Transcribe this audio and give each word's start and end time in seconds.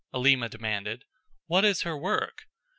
Alima 0.15 0.49
demanded. 0.49 1.03
"What 1.45 1.63
is 1.63 1.83
her 1.83 1.95
work?" 1.95 2.47